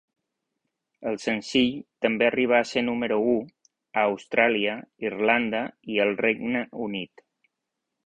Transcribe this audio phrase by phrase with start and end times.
[1.11, 4.75] El senzill també arribà a ser número u a Austràlia,
[5.11, 5.65] Irlanda
[5.97, 7.29] i al Regne Unit.